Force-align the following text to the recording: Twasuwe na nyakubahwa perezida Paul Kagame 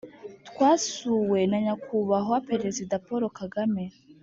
Twasuwe 0.47 1.39
na 1.49 1.57
nyakubahwa 1.65 2.37
perezida 2.49 2.95
Paul 3.05 3.23
Kagame 3.39 3.83